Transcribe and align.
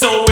so 0.00 0.29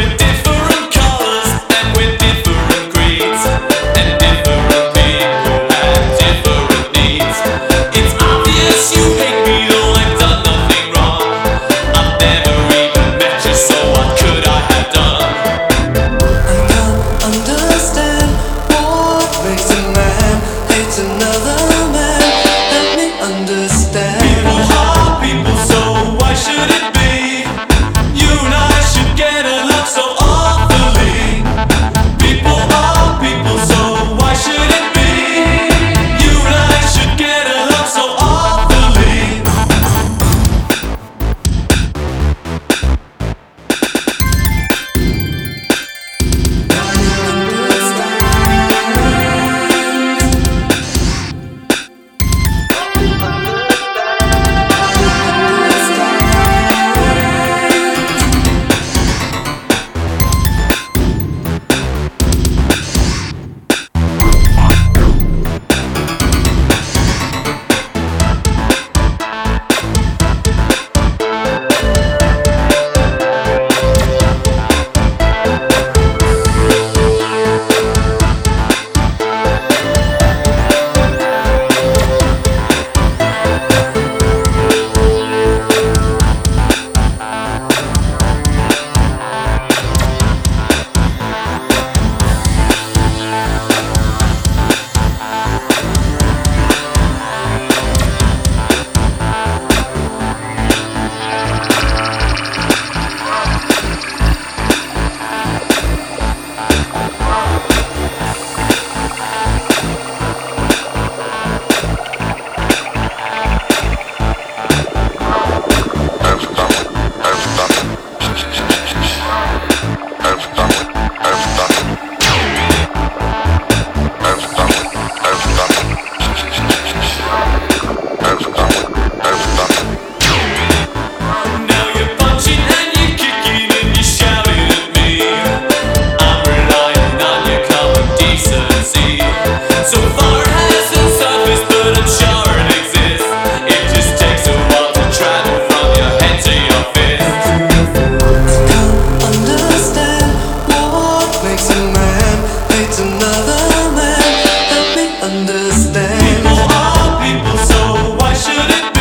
People 156.08 156.56
are 156.72 157.20
people, 157.20 157.58
so 157.58 158.16
why 158.18 158.32
should 158.32 158.70
it 158.70 158.94
be? 158.94 158.97